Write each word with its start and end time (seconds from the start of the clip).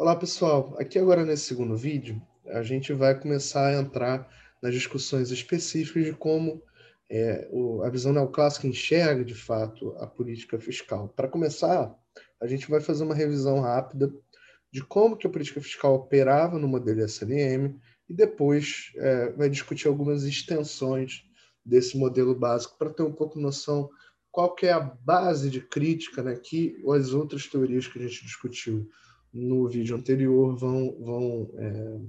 Olá 0.00 0.16
pessoal, 0.16 0.74
aqui 0.78 0.98
agora 0.98 1.26
nesse 1.26 1.42
segundo 1.42 1.76
vídeo 1.76 2.22
a 2.46 2.62
gente 2.62 2.90
vai 2.90 3.20
começar 3.20 3.66
a 3.66 3.78
entrar 3.78 4.26
nas 4.62 4.72
discussões 4.72 5.30
específicas 5.30 6.06
de 6.06 6.14
como 6.14 6.62
é, 7.10 7.46
o, 7.52 7.82
a 7.82 7.90
visão 7.90 8.10
neoclássica 8.10 8.66
enxerga 8.66 9.22
de 9.22 9.34
fato 9.34 9.94
a 9.98 10.06
política 10.06 10.58
fiscal. 10.58 11.10
Para 11.10 11.28
começar, 11.28 11.94
a 12.40 12.46
gente 12.46 12.70
vai 12.70 12.80
fazer 12.80 13.04
uma 13.04 13.14
revisão 13.14 13.60
rápida 13.60 14.10
de 14.72 14.82
como 14.82 15.18
que 15.18 15.26
a 15.26 15.30
política 15.30 15.60
fiscal 15.60 15.96
operava 15.96 16.58
no 16.58 16.66
modelo 16.66 17.02
SLM 17.02 17.78
e 18.08 18.14
depois 18.14 18.92
é, 18.96 19.32
vai 19.32 19.50
discutir 19.50 19.86
algumas 19.86 20.24
extensões 20.24 21.24
desse 21.62 21.98
modelo 21.98 22.34
básico 22.34 22.78
para 22.78 22.88
ter 22.88 23.02
um 23.02 23.12
pouco 23.12 23.38
noção 23.38 23.90
qual 24.32 24.54
que 24.54 24.64
é 24.64 24.72
a 24.72 24.80
base 24.80 25.50
de 25.50 25.60
crítica 25.60 26.22
né, 26.22 26.36
que 26.36 26.82
as 26.88 27.12
outras 27.12 27.46
teorias 27.46 27.86
que 27.86 27.98
a 27.98 28.02
gente 28.08 28.24
discutiu 28.24 28.88
no 29.32 29.68
vídeo 29.68 29.96
anterior 29.96 30.56
vão, 30.56 30.96
vão, 31.00 31.50
é, 31.56 32.00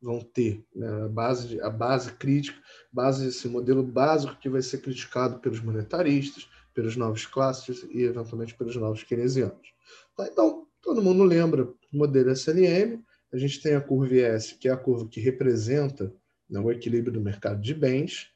vão 0.00 0.20
ter. 0.20 0.64
Né, 0.74 1.04
a, 1.04 1.08
base, 1.08 1.60
a 1.60 1.70
base 1.70 2.12
crítica, 2.12 2.58
base 2.92 3.24
desse 3.24 3.48
modelo 3.48 3.82
básico 3.82 4.36
que 4.38 4.48
vai 4.48 4.62
ser 4.62 4.78
criticado 4.78 5.38
pelos 5.40 5.60
monetaristas, 5.60 6.48
pelos 6.74 6.96
novos 6.96 7.26
clássicos 7.26 7.84
e, 7.90 8.02
eventualmente, 8.02 8.54
pelos 8.54 8.76
novos 8.76 9.02
keynesianos. 9.02 9.72
Tá, 10.16 10.26
então, 10.26 10.66
todo 10.80 11.02
mundo 11.02 11.24
lembra 11.24 11.64
do 11.64 11.76
modelo 11.92 12.30
SLM, 12.30 13.02
a 13.32 13.36
gente 13.36 13.62
tem 13.62 13.74
a 13.74 13.80
curva 13.80 14.14
IS, 14.14 14.52
que 14.52 14.68
é 14.68 14.72
a 14.72 14.76
curva 14.76 15.08
que 15.08 15.20
representa 15.20 16.12
né, 16.48 16.60
o 16.60 16.70
equilíbrio 16.70 17.12
do 17.12 17.20
mercado 17.20 17.60
de 17.60 17.74
bens, 17.74 18.32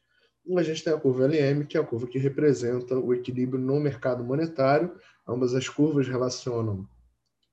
a 0.56 0.62
gente 0.62 0.84
tem 0.84 0.92
a 0.92 1.00
curva 1.00 1.27
LM, 1.27 1.66
que 1.66 1.77
é 1.77 1.80
a 1.80 1.84
curva 1.84 2.06
que 2.06 2.19
representa 2.19 2.96
o 2.96 3.12
equilíbrio 3.12 3.60
no 3.60 3.80
mercado 3.80 4.22
monetário. 4.22 4.92
Ambas 5.27 5.55
as 5.55 5.69
curvas 5.69 6.06
relacionam 6.06 6.88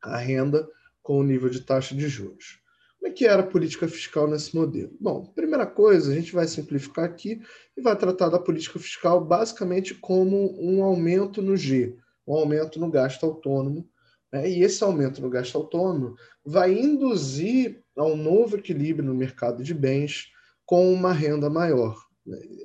a 0.04 0.18
renda 0.18 0.68
com 1.02 1.20
o 1.20 1.24
nível 1.24 1.50
de 1.50 1.62
taxa 1.62 1.96
de 1.96 2.08
juros. 2.08 2.62
Como 3.00 3.12
é 3.12 3.16
que 3.16 3.26
era 3.26 3.42
a 3.42 3.48
política 3.48 3.88
fiscal 3.88 4.30
nesse 4.30 4.56
modelo? 4.56 4.96
Bom, 5.00 5.26
primeira 5.36 5.66
coisa, 5.66 6.12
a 6.12 6.16
gente 6.16 6.32
vai 6.32 6.48
simplificar 6.48 7.04
aqui 7.04 7.42
e 7.76 7.82
vai 7.82 7.98
tratar 7.98 8.30
da 8.30 8.40
política 8.40 8.80
fiscal 8.80 9.24
basicamente 9.24 9.94
como 9.94 10.58
um 10.58 10.82
aumento 10.82 11.42
no 11.42 11.58
G, 11.58 11.98
um 12.26 12.34
aumento 12.34 12.80
no 12.80 12.90
gasto 12.90 13.26
autônomo. 13.26 13.86
Né? 14.32 14.50
E 14.50 14.64
esse 14.64 14.84
aumento 14.84 15.22
no 15.22 15.30
gasto 15.30 15.58
autônomo 15.58 16.16
vai 16.46 16.74
induzir 16.74 17.84
a 17.98 18.06
um 18.06 18.16
novo 18.16 18.58
equilíbrio 18.58 19.06
no 19.06 19.14
mercado 19.14 19.62
de 19.62 19.74
bens 19.74 20.30
com 20.66 20.92
uma 20.94 21.12
renda 21.12 21.50
maior. 21.50 21.98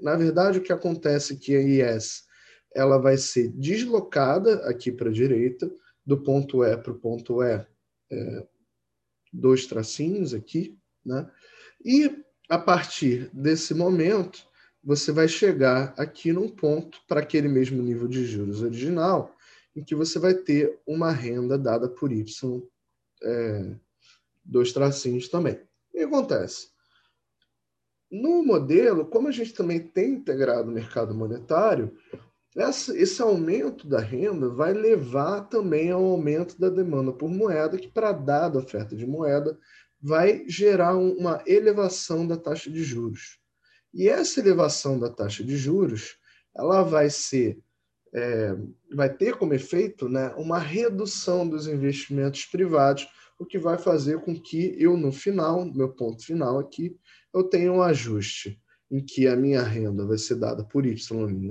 Na 0.00 0.16
verdade, 0.16 0.58
o 0.58 0.62
que 0.62 0.72
acontece 0.72 1.34
é 1.34 1.36
que 1.36 1.56
a 1.56 1.60
IS 1.60 2.22
ela 2.74 2.98
vai 2.98 3.16
ser 3.16 3.48
deslocada 3.48 4.68
aqui 4.68 4.92
para 4.92 5.08
a 5.10 5.12
direita, 5.12 5.68
do 6.08 6.16
ponto 6.16 6.64
E 6.64 6.74
para 6.74 6.90
o 6.90 6.98
ponto 6.98 7.42
E, 7.42 7.66
é, 8.10 8.46
dois 9.30 9.66
tracinhos 9.66 10.32
aqui, 10.32 10.74
né? 11.04 11.30
E 11.84 12.24
a 12.48 12.58
partir 12.58 13.28
desse 13.30 13.74
momento, 13.74 14.42
você 14.82 15.12
vai 15.12 15.28
chegar 15.28 15.92
aqui 15.98 16.32
num 16.32 16.48
ponto 16.48 16.98
para 17.06 17.20
aquele 17.20 17.46
mesmo 17.46 17.82
nível 17.82 18.08
de 18.08 18.24
juros 18.24 18.62
original, 18.62 19.36
em 19.76 19.84
que 19.84 19.94
você 19.94 20.18
vai 20.18 20.32
ter 20.32 20.80
uma 20.86 21.12
renda 21.12 21.58
dada 21.58 21.90
por 21.90 22.10
Y, 22.10 22.62
é, 23.22 23.76
dois 24.42 24.72
tracinhos 24.72 25.28
também. 25.28 25.56
O 25.56 25.92
que 25.92 25.98
acontece? 25.98 26.68
No 28.10 28.42
modelo, 28.42 29.04
como 29.04 29.28
a 29.28 29.30
gente 29.30 29.52
também 29.52 29.78
tem 29.78 30.12
integrado 30.12 30.70
o 30.70 30.74
mercado 30.74 31.14
monetário, 31.14 31.94
essa, 32.58 32.96
esse 32.98 33.22
aumento 33.22 33.86
da 33.86 34.00
renda 34.00 34.48
vai 34.48 34.72
levar 34.72 35.42
também 35.42 35.90
ao 35.90 36.04
aumento 36.04 36.58
da 36.58 36.68
demanda 36.68 37.12
por 37.12 37.30
moeda, 37.30 37.78
que, 37.78 37.88
para 37.88 38.12
dada 38.12 38.58
oferta 38.58 38.96
de 38.96 39.06
moeda, 39.06 39.58
vai 40.00 40.44
gerar 40.48 40.96
uma 40.96 41.42
elevação 41.46 42.26
da 42.26 42.36
taxa 42.36 42.70
de 42.70 42.82
juros. 42.82 43.38
E 43.94 44.08
essa 44.08 44.40
elevação 44.40 44.98
da 44.98 45.08
taxa 45.08 45.42
de 45.44 45.56
juros, 45.56 46.16
ela 46.56 46.82
vai 46.82 47.08
ser, 47.10 47.58
é, 48.12 48.56
vai 48.92 49.12
ter 49.12 49.36
como 49.36 49.54
efeito 49.54 50.08
né, 50.08 50.34
uma 50.36 50.58
redução 50.58 51.48
dos 51.48 51.66
investimentos 51.66 52.44
privados, 52.44 53.08
o 53.38 53.46
que 53.46 53.58
vai 53.58 53.78
fazer 53.78 54.20
com 54.20 54.34
que 54.34 54.74
eu, 54.78 54.96
no 54.96 55.12
final, 55.12 55.64
meu 55.64 55.90
ponto 55.90 56.24
final 56.24 56.58
aqui, 56.58 56.98
eu 57.32 57.44
tenho 57.44 57.74
um 57.74 57.82
ajuste 57.82 58.60
em 58.90 59.04
que 59.04 59.28
a 59.28 59.36
minha 59.36 59.62
renda 59.62 60.04
vai 60.04 60.18
ser 60.18 60.36
dada 60.36 60.64
por 60.64 60.84
y' 60.84 60.96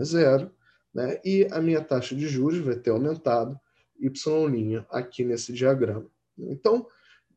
zero, 0.03 0.51
né? 0.97 1.21
e 1.23 1.47
a 1.51 1.61
minha 1.61 1.79
taxa 1.79 2.15
de 2.15 2.27
juros 2.27 2.57
vai 2.57 2.75
ter 2.75 2.89
aumentado 2.89 3.55
y' 3.99 4.11
aqui 4.89 5.23
nesse 5.23 5.53
diagrama. 5.53 6.09
Então, 6.35 6.87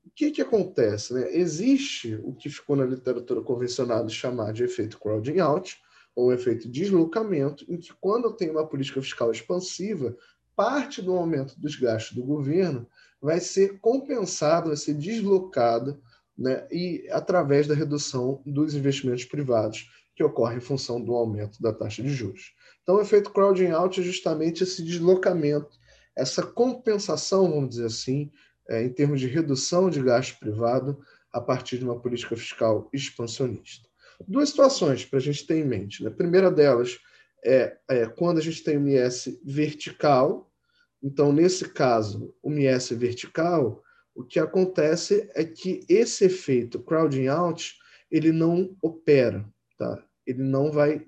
o 0.02 0.10
que, 0.16 0.30
que 0.30 0.40
acontece? 0.40 1.12
Né? 1.12 1.36
Existe 1.36 2.18
o 2.24 2.34
que 2.34 2.48
ficou 2.48 2.74
na 2.74 2.86
literatura 2.86 3.42
convencional 3.42 4.08
chamar 4.08 4.54
de 4.54 4.64
efeito 4.64 4.98
crowding 4.98 5.40
out, 5.40 5.76
ou 6.16 6.32
efeito 6.32 6.70
deslocamento, 6.70 7.64
em 7.68 7.76
que 7.76 7.92
quando 8.00 8.24
eu 8.24 8.32
tenho 8.32 8.52
uma 8.52 8.66
política 8.66 9.00
fiscal 9.02 9.30
expansiva, 9.30 10.16
parte 10.56 11.02
do 11.02 11.12
aumento 11.12 11.58
dos 11.60 11.76
gastos 11.76 12.16
do 12.16 12.24
governo 12.24 12.88
vai 13.20 13.40
ser 13.40 13.78
compensada, 13.78 14.68
vai 14.68 14.76
ser 14.76 14.94
deslocada 14.94 16.00
né, 16.36 16.66
e 16.70 17.06
através 17.10 17.66
da 17.66 17.74
redução 17.74 18.42
dos 18.44 18.74
investimentos 18.74 19.24
privados, 19.24 19.86
que 20.16 20.24
ocorre 20.24 20.56
em 20.56 20.60
função 20.60 21.00
do 21.00 21.14
aumento 21.14 21.62
da 21.62 21.72
taxa 21.72 22.02
de 22.02 22.08
juros. 22.08 22.54
Então, 22.90 22.98
o 22.98 23.02
efeito 23.02 23.30
crowding 23.30 23.70
out 23.70 24.00
é 24.00 24.02
justamente 24.02 24.64
esse 24.64 24.82
deslocamento, 24.82 25.78
essa 26.16 26.42
compensação, 26.42 27.48
vamos 27.48 27.70
dizer 27.70 27.86
assim, 27.86 28.32
é, 28.68 28.82
em 28.82 28.88
termos 28.88 29.20
de 29.20 29.28
redução 29.28 29.88
de 29.88 30.02
gasto 30.02 30.40
privado 30.40 31.00
a 31.32 31.40
partir 31.40 31.78
de 31.78 31.84
uma 31.84 32.00
política 32.00 32.34
fiscal 32.34 32.90
expansionista. 32.92 33.88
Duas 34.26 34.48
situações 34.48 35.04
para 35.04 35.20
a 35.20 35.22
gente 35.22 35.46
ter 35.46 35.58
em 35.58 35.64
mente. 35.64 36.02
Né? 36.02 36.10
A 36.10 36.12
primeira 36.12 36.50
delas 36.50 36.98
é, 37.44 37.76
é 37.88 38.06
quando 38.06 38.38
a 38.38 38.42
gente 38.42 38.64
tem 38.64 38.76
um 38.76 38.88
IS 38.88 39.38
vertical. 39.44 40.52
Então, 41.00 41.32
nesse 41.32 41.68
caso, 41.68 42.34
o 42.42 42.50
IS 42.50 42.88
vertical, 42.90 43.84
o 44.12 44.24
que 44.24 44.40
acontece 44.40 45.30
é 45.32 45.44
que 45.44 45.84
esse 45.88 46.24
efeito 46.24 46.80
crowding 46.80 47.28
out 47.28 47.72
ele 48.10 48.32
não 48.32 48.76
opera, 48.82 49.48
tá? 49.78 50.04
Ele 50.26 50.42
não 50.42 50.72
vai 50.72 51.06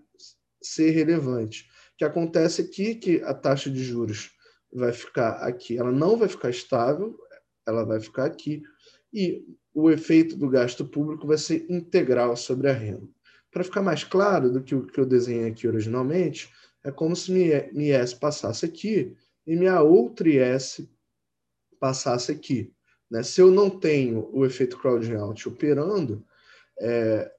ser 0.62 0.90
relevante. 0.90 1.71
Que 2.02 2.06
acontece 2.06 2.62
aqui 2.62 2.96
que 2.96 3.22
a 3.22 3.32
taxa 3.32 3.70
de 3.70 3.80
juros 3.80 4.32
vai 4.72 4.92
ficar 4.92 5.34
aqui, 5.34 5.78
ela 5.78 5.92
não 5.92 6.16
vai 6.16 6.26
ficar 6.26 6.50
estável, 6.50 7.16
ela 7.64 7.84
vai 7.84 8.00
ficar 8.00 8.24
aqui 8.24 8.60
e 9.14 9.46
o 9.72 9.88
efeito 9.88 10.36
do 10.36 10.48
gasto 10.48 10.84
público 10.84 11.28
vai 11.28 11.38
ser 11.38 11.64
integral 11.70 12.36
sobre 12.36 12.68
a 12.68 12.72
renda. 12.72 13.06
Para 13.52 13.62
ficar 13.62 13.82
mais 13.82 14.02
claro 14.02 14.50
do 14.50 14.60
que 14.64 14.74
o 14.74 14.84
que 14.84 14.98
eu 14.98 15.06
desenhei 15.06 15.48
aqui 15.48 15.68
originalmente, 15.68 16.52
é 16.82 16.90
como 16.90 17.14
se 17.14 17.30
minha 17.30 18.02
IS 18.02 18.14
passasse 18.14 18.66
aqui 18.66 19.16
e 19.46 19.54
minha 19.54 19.80
outra 19.80 20.28
IS 20.28 20.84
passasse 21.78 22.32
aqui. 22.32 22.74
Né? 23.08 23.22
Se 23.22 23.40
eu 23.40 23.48
não 23.48 23.70
tenho 23.70 24.28
o 24.32 24.44
efeito 24.44 24.76
crowding 24.76 25.14
out 25.14 25.48
operando, 25.48 26.26
é, 26.80 27.32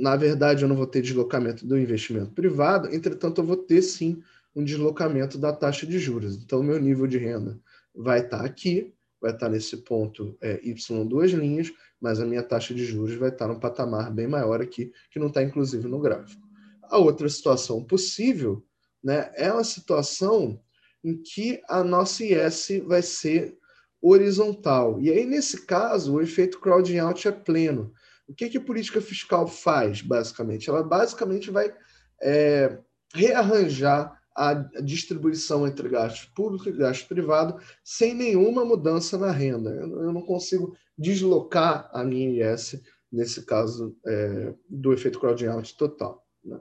na 0.00 0.16
verdade 0.16 0.62
eu 0.62 0.68
não 0.68 0.76
vou 0.76 0.86
ter 0.86 1.02
deslocamento 1.02 1.66
do 1.66 1.78
investimento 1.78 2.32
privado, 2.32 2.88
entretanto 2.92 3.40
eu 3.40 3.46
vou 3.46 3.56
ter 3.56 3.82
sim 3.82 4.22
um 4.54 4.64
deslocamento 4.64 5.38
da 5.38 5.52
taxa 5.52 5.86
de 5.86 5.98
juros. 5.98 6.36
Então, 6.36 6.62
meu 6.62 6.80
nível 6.80 7.06
de 7.06 7.18
renda 7.18 7.60
vai 7.94 8.20
estar 8.20 8.44
aqui, 8.44 8.92
vai 9.20 9.32
estar 9.32 9.48
nesse 9.48 9.76
ponto 9.78 10.36
é, 10.40 10.58
Y 10.62 11.04
duas 11.04 11.30
linhas, 11.30 11.72
mas 12.00 12.20
a 12.20 12.24
minha 12.24 12.42
taxa 12.42 12.74
de 12.74 12.84
juros 12.84 13.14
vai 13.14 13.28
estar 13.28 13.46
num 13.46 13.60
patamar 13.60 14.10
bem 14.10 14.26
maior 14.26 14.60
aqui, 14.60 14.92
que 15.10 15.18
não 15.18 15.28
está 15.28 15.42
inclusive 15.42 15.86
no 15.86 16.00
gráfico. 16.00 16.42
A 16.82 16.98
outra 16.98 17.28
situação 17.28 17.84
possível 17.84 18.64
né, 19.04 19.30
é 19.36 19.52
uma 19.52 19.62
situação 19.62 20.60
em 21.04 21.16
que 21.16 21.60
a 21.68 21.84
nossa 21.84 22.24
IS 22.24 22.82
vai 22.86 23.02
ser 23.02 23.56
horizontal. 24.02 25.00
E 25.00 25.10
aí, 25.10 25.26
nesse 25.26 25.66
caso, 25.66 26.14
o 26.14 26.22
efeito 26.22 26.58
crowding 26.58 26.98
out 26.98 27.28
é 27.28 27.32
pleno. 27.32 27.92
O 28.30 28.34
que, 28.34 28.48
que 28.48 28.58
a 28.58 28.64
política 28.64 29.00
fiscal 29.00 29.48
faz, 29.48 30.02
basicamente? 30.02 30.70
Ela 30.70 30.84
basicamente 30.84 31.50
vai 31.50 31.74
é, 32.22 32.78
rearranjar 33.12 34.16
a 34.36 34.54
distribuição 34.80 35.66
entre 35.66 35.88
gastos 35.88 36.26
públicos 36.26 36.68
e 36.68 36.78
gastos 36.78 37.08
privados 37.08 37.62
sem 37.82 38.14
nenhuma 38.14 38.64
mudança 38.64 39.18
na 39.18 39.32
renda. 39.32 39.70
Eu 39.70 40.12
não 40.12 40.22
consigo 40.22 40.76
deslocar 40.96 41.90
a 41.92 42.04
minha 42.04 42.54
IS, 42.54 42.80
nesse 43.10 43.44
caso, 43.44 43.96
é, 44.06 44.54
do 44.68 44.92
efeito 44.92 45.18
crowding 45.18 45.46
out 45.46 45.76
total. 45.76 46.24
Né? 46.44 46.60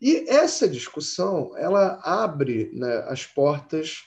E 0.00 0.24
essa 0.26 0.66
discussão 0.66 1.54
ela 1.58 2.00
abre 2.02 2.70
né, 2.72 3.04
as 3.08 3.26
portas 3.26 3.98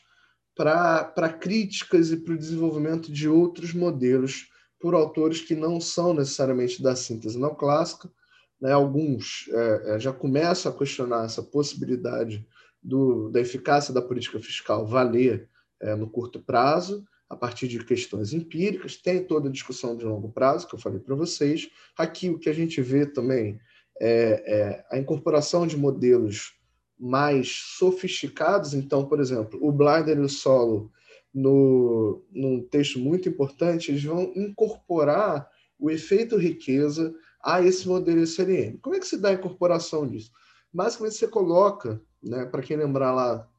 para 0.55 1.29
críticas 1.39 2.11
e 2.11 2.17
para 2.17 2.33
o 2.33 2.37
desenvolvimento 2.37 3.11
de 3.11 3.29
outros 3.29 3.71
modelos 3.71 4.47
por 4.83 4.95
autores 4.95 5.39
que 5.39 5.55
não 5.55 5.79
são 5.79 6.13
necessariamente 6.13 6.83
da 6.83 6.93
síntese 6.93 7.39
neoclássica. 7.39 8.11
Né? 8.59 8.73
Alguns 8.73 9.47
é, 9.49 9.95
é, 9.95 9.99
já 9.99 10.11
começam 10.11 10.69
a 10.69 10.77
questionar 10.77 11.23
essa 11.23 11.41
possibilidade 11.41 12.45
do, 12.83 13.29
da 13.29 13.39
eficácia 13.39 13.93
da 13.93 14.01
política 14.01 14.41
fiscal 14.41 14.85
valer 14.85 15.47
é, 15.79 15.95
no 15.95 16.09
curto 16.09 16.37
prazo. 16.41 17.05
a 17.29 17.35
partir 17.35 17.69
de 17.69 17.81
questões 17.85 18.33
empíricas, 18.33 18.97
tem 18.97 19.23
toda 19.23 19.47
a 19.47 19.51
discussão 19.51 19.95
de 19.95 20.03
longo 20.03 20.29
prazo, 20.29 20.67
que 20.67 20.75
eu 20.75 20.79
falei 20.79 20.99
para 20.99 21.15
vocês. 21.15 21.69
Aqui 21.97 22.29
o 22.29 22.37
que 22.37 22.49
a 22.49 22.53
gente 22.53 22.81
vê 22.81 23.05
também 23.05 23.61
é, 24.01 24.43
é 24.45 24.85
a 24.91 24.99
incorporação 24.99 25.65
de 25.65 25.77
modelos 25.77 26.55
mais 26.99 27.55
sofisticados. 27.79 28.73
Então, 28.73 29.05
por 29.05 29.21
exemplo, 29.21 29.57
o 29.61 29.71
Blinder 29.71 30.17
e 30.17 30.21
o 30.21 30.27
Solo, 30.27 30.91
no, 31.33 32.23
num 32.31 32.61
texto 32.61 32.99
muito 32.99 33.27
importante, 33.27 33.91
eles 33.91 34.03
vão 34.03 34.31
incorporar 34.35 35.49
o 35.79 35.89
efeito 35.89 36.37
riqueza 36.37 37.13
a 37.43 37.61
esse 37.61 37.87
modelo 37.87 38.21
SLM. 38.21 38.77
Como 38.81 38.95
é 38.95 38.99
que 38.99 39.07
se 39.07 39.17
dá 39.17 39.29
a 39.29 39.33
incorporação 39.33 40.07
disso? 40.07 40.31
Basicamente, 40.71 41.15
você 41.15 41.27
coloca, 41.27 42.01
né, 42.21 42.45
para 42.45 42.61
quem 42.61 42.77
lembrar 42.77 43.13
lá, 43.13 43.49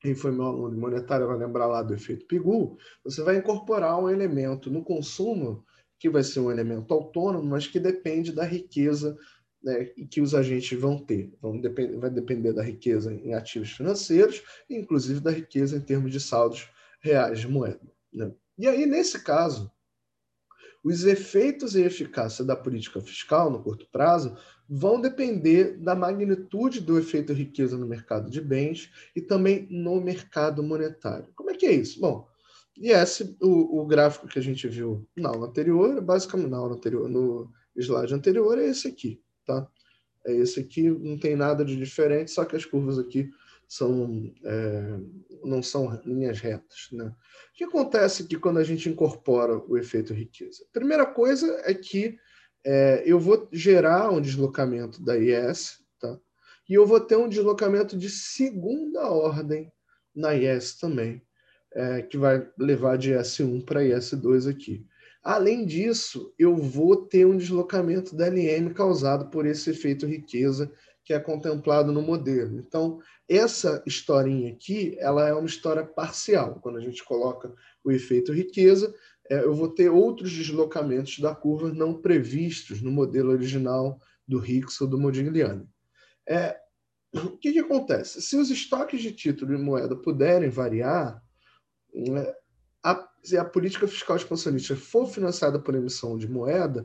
quem 0.00 0.14
foi 0.14 0.30
meu 0.30 0.44
aluno 0.44 0.74
de 0.74 0.80
monetário 0.80 1.26
vai 1.26 1.36
lembrar 1.36 1.66
lá 1.66 1.82
do 1.82 1.94
efeito 1.94 2.26
Pigou, 2.26 2.78
você 3.04 3.22
vai 3.22 3.36
incorporar 3.36 4.00
um 4.00 4.08
elemento 4.08 4.70
no 4.70 4.82
consumo 4.82 5.64
que 5.98 6.08
vai 6.08 6.22
ser 6.22 6.38
um 6.38 6.50
elemento 6.50 6.94
autônomo, 6.94 7.44
mas 7.44 7.66
que 7.66 7.80
depende 7.80 8.32
da 8.32 8.44
riqueza 8.44 9.18
né, 9.62 9.86
que 10.10 10.20
os 10.20 10.34
agentes 10.34 10.78
vão 10.78 11.04
ter. 11.04 11.32
Depend 11.60 11.96
vai 11.96 12.10
depender 12.10 12.52
da 12.52 12.62
riqueza 12.62 13.12
em 13.12 13.34
ativos 13.34 13.72
financeiros, 13.72 14.42
inclusive 14.70 15.18
da 15.18 15.32
riqueza 15.32 15.76
em 15.76 15.80
termos 15.80 16.12
de 16.12 16.20
saldos 16.20 16.68
reais 17.00 17.40
de 17.40 17.48
moeda. 17.48 17.80
Né? 18.12 18.32
E 18.58 18.66
aí, 18.66 18.86
nesse 18.86 19.22
caso, 19.22 19.70
os 20.82 21.04
efeitos 21.04 21.74
e 21.74 21.82
eficácia 21.82 22.44
da 22.44 22.56
política 22.56 23.00
fiscal 23.00 23.50
no 23.50 23.62
curto 23.62 23.86
prazo 23.90 24.36
vão 24.68 25.00
depender 25.00 25.76
da 25.78 25.94
magnitude 25.94 26.80
do 26.80 26.98
efeito 26.98 27.32
riqueza 27.32 27.76
no 27.76 27.86
mercado 27.86 28.30
de 28.30 28.40
bens 28.40 28.90
e 29.14 29.20
também 29.20 29.66
no 29.70 30.00
mercado 30.00 30.62
monetário. 30.62 31.32
Como 31.34 31.50
é 31.50 31.54
que 31.54 31.66
é 31.66 31.72
isso? 31.72 32.00
Bom, 32.00 32.28
e 32.76 32.90
esse, 32.90 33.36
o, 33.40 33.80
o 33.80 33.86
gráfico 33.86 34.28
que 34.28 34.38
a 34.38 34.42
gente 34.42 34.68
viu 34.68 35.08
na 35.16 35.30
aula 35.30 35.48
anterior, 35.48 36.00
basicamente 36.00 36.50
na 36.50 36.58
aula 36.58 36.76
anterior, 36.76 37.08
no 37.08 37.50
slide 37.76 38.14
anterior, 38.14 38.58
é 38.58 38.66
esse 38.66 38.88
aqui 38.88 39.20
tá? 39.48 39.66
É 40.26 40.32
esse 40.36 40.60
aqui, 40.60 40.90
não 40.90 41.18
tem 41.18 41.34
nada 41.34 41.64
de 41.64 41.74
diferente, 41.74 42.30
só 42.30 42.44
que 42.44 42.54
as 42.54 42.66
curvas 42.66 42.98
aqui 42.98 43.30
são, 43.68 44.32
é, 44.44 44.98
não 45.44 45.62
são 45.62 46.00
linhas 46.06 46.40
retas, 46.40 46.88
né? 46.90 47.04
O 47.04 47.14
que 47.54 47.64
acontece 47.64 48.22
aqui 48.22 48.38
quando 48.38 48.58
a 48.58 48.64
gente 48.64 48.88
incorpora 48.88 49.58
o 49.58 49.76
efeito 49.76 50.14
riqueza? 50.14 50.64
Primeira 50.72 51.04
coisa 51.04 51.60
é 51.64 51.74
que 51.74 52.18
é, 52.64 53.02
eu 53.04 53.20
vou 53.20 53.46
gerar 53.52 54.10
um 54.10 54.22
deslocamento 54.22 55.04
da 55.04 55.18
IS, 55.18 55.80
tá? 56.00 56.18
E 56.66 56.74
eu 56.74 56.86
vou 56.86 56.98
ter 56.98 57.16
um 57.16 57.28
deslocamento 57.28 57.96
de 57.96 58.08
segunda 58.08 59.10
ordem 59.10 59.70
na 60.16 60.34
IS 60.34 60.78
também, 60.78 61.22
é, 61.74 62.00
que 62.00 62.16
vai 62.16 62.50
levar 62.58 62.96
de 62.96 63.12
IS1 63.12 63.66
para 63.66 63.82
IS2 63.82 64.50
aqui. 64.50 64.86
Além 65.22 65.66
disso, 65.66 66.32
eu 66.38 66.56
vou 66.56 66.96
ter 66.96 67.26
um 67.26 67.36
deslocamento 67.36 68.16
da 68.16 68.28
LM 68.28 68.72
causado 68.72 69.28
por 69.28 69.44
esse 69.44 69.68
efeito 69.70 70.06
riqueza 70.06 70.72
que 71.08 71.14
é 71.14 71.18
contemplado 71.18 71.90
no 71.90 72.02
modelo. 72.02 72.58
Então, 72.58 73.00
essa 73.26 73.82
historinha 73.86 74.52
aqui, 74.52 74.94
ela 74.98 75.26
é 75.26 75.32
uma 75.32 75.46
história 75.46 75.82
parcial. 75.82 76.60
Quando 76.60 76.76
a 76.76 76.82
gente 76.82 77.02
coloca 77.02 77.50
o 77.82 77.90
efeito 77.90 78.30
riqueza, 78.30 78.94
é, 79.30 79.42
eu 79.42 79.54
vou 79.54 79.70
ter 79.70 79.88
outros 79.88 80.30
deslocamentos 80.30 81.18
da 81.18 81.34
curva 81.34 81.72
não 81.72 81.94
previstos 81.94 82.82
no 82.82 82.90
modelo 82.90 83.30
original 83.30 83.98
do 84.26 84.44
Hicks 84.44 84.78
ou 84.82 84.86
do 84.86 85.00
Modigliani. 85.00 85.66
É, 86.28 86.58
o 87.14 87.38
que, 87.38 87.54
que 87.54 87.60
acontece? 87.60 88.20
Se 88.20 88.36
os 88.36 88.50
estoques 88.50 89.00
de 89.00 89.10
título 89.10 89.54
e 89.54 89.56
moeda 89.56 89.96
puderem 89.96 90.50
variar, 90.50 91.22
né, 91.94 92.34
a, 92.84 93.08
se 93.24 93.38
a 93.38 93.46
política 93.46 93.88
fiscal 93.88 94.18
expansionista 94.18 94.76
for 94.76 95.06
financiada 95.06 95.58
por 95.58 95.74
emissão 95.74 96.18
de 96.18 96.28
moeda, 96.28 96.84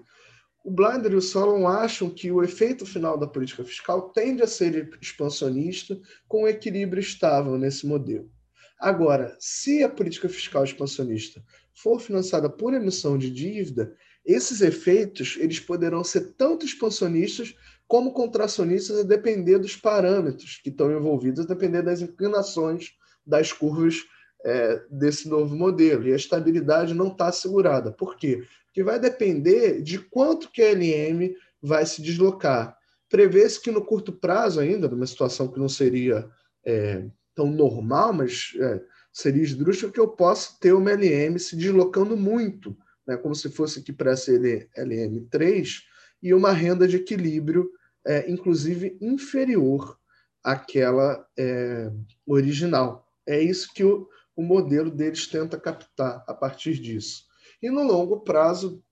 o 0.64 0.72
Blinder 0.72 1.12
e 1.12 1.16
o 1.16 1.22
Solon 1.22 1.68
acham 1.68 2.10
que 2.10 2.32
o 2.32 2.42
efeito 2.42 2.86
final 2.86 3.18
da 3.18 3.28
política 3.28 3.66
fiscal 3.66 4.10
tende 4.10 4.42
a 4.42 4.48
ser 4.48 4.98
expansionista 5.02 6.00
com 6.28 6.44
um 6.44 6.48
equilíbrio 6.48 7.02
estável 7.02 7.58
nesse 7.58 7.86
modelo. 7.86 8.32
Agora, 8.80 9.36
se 9.40 9.84
a 9.84 9.90
política 9.90 10.30
fiscal 10.30 10.64
expansionista 10.64 11.44
for 11.74 12.00
financiada 12.00 12.50
por 12.50 12.74
emissão 12.74 13.18
de 13.18 13.30
dívida, 13.30 13.94
esses 14.26 14.62
efeitos 14.62 15.38
eles 15.38 15.60
poderão 15.60 16.04
ser 16.04 16.34
tanto 16.38 16.66
expansionistas 16.66 17.54
como 17.86 18.14
contracionistas 18.14 19.00
a 19.00 19.04
depender 19.04 19.60
dos 19.60 19.76
parâmetros 19.76 20.62
que 20.64 20.70
estão 20.70 20.92
envolvidos, 20.92 21.44
a 21.44 21.48
depender 21.48 21.82
das 21.82 22.02
inclinações 22.02 22.92
das 23.26 23.52
curvas 23.52 23.98
é, 24.46 24.82
desse 24.90 25.28
novo 25.28 25.56
modelo. 25.56 26.08
E 26.08 26.14
a 26.14 26.16
estabilidade 26.16 26.94
não 26.94 27.08
está 27.08 27.28
assegurada. 27.28 27.92
Por 27.92 28.16
quê? 28.16 28.44
Porque 28.74 28.84
vai 28.84 29.00
depender 29.00 29.84
de 29.84 30.00
quanto 30.00 30.50
que 30.50 30.60
a 30.60 30.72
LM 30.72 31.36
vai 31.62 31.86
se 31.86 32.02
deslocar. 32.02 32.76
Prevê-se 33.08 33.62
que 33.62 33.70
no 33.70 33.86
curto 33.86 34.12
prazo 34.12 34.60
ainda, 34.60 34.88
numa 34.88 35.06
situação 35.06 35.48
que 35.48 35.60
não 35.60 35.70
seria 35.70 36.28
é, 36.66 37.06
tão 37.36 37.52
normal, 37.52 38.12
mas 38.12 38.54
é, 38.60 38.82
seria 39.12 39.44
esdrúxulo, 39.44 39.94
que 39.94 40.00
eu 40.00 40.08
possa 40.08 40.58
ter 40.60 40.74
uma 40.74 40.92
LM 40.92 41.38
se 41.38 41.56
deslocando 41.56 42.18
muito, 42.18 42.76
né, 43.06 43.16
como 43.16 43.36
se 43.36 43.48
fosse 43.52 43.78
aqui 43.78 43.94
para 43.94 44.14
essa 44.14 44.32
LM3, 44.32 45.84
e 46.24 46.34
uma 46.34 46.52
renda 46.52 46.88
de 46.88 46.96
equilíbrio, 46.96 47.70
é, 48.04 48.28
inclusive 48.28 48.98
inferior 49.00 50.00
àquela 50.44 51.24
é, 51.38 51.92
original. 52.26 53.08
É 53.24 53.40
isso 53.40 53.72
que 53.72 53.84
o, 53.84 54.10
o 54.36 54.42
modelo 54.42 54.90
deles 54.90 55.28
tenta 55.28 55.60
captar 55.60 56.24
a 56.28 56.34
partir 56.34 56.74
disso. 56.74 57.32
E 57.64 57.70
no 57.70 57.82
longo 57.82 58.20
prazo, 58.20 58.84